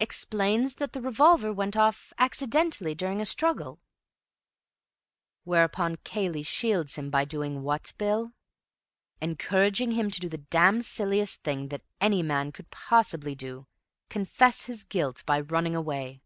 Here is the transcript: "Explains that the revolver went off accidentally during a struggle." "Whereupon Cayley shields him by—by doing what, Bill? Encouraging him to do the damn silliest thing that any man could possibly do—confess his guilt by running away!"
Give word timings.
"Explains 0.00 0.76
that 0.76 0.94
the 0.94 1.02
revolver 1.02 1.52
went 1.52 1.76
off 1.76 2.10
accidentally 2.18 2.94
during 2.94 3.20
a 3.20 3.26
struggle." 3.26 3.78
"Whereupon 5.44 5.96
Cayley 5.98 6.42
shields 6.44 6.94
him 6.96 7.10
by—by 7.10 7.26
doing 7.26 7.62
what, 7.62 7.92
Bill? 7.98 8.32
Encouraging 9.20 9.90
him 9.92 10.10
to 10.12 10.20
do 10.20 10.30
the 10.30 10.38
damn 10.38 10.80
silliest 10.80 11.42
thing 11.42 11.68
that 11.68 11.84
any 12.00 12.22
man 12.22 12.52
could 12.52 12.70
possibly 12.70 13.34
do—confess 13.34 14.62
his 14.62 14.82
guilt 14.82 15.22
by 15.26 15.40
running 15.40 15.76
away!" 15.76 16.22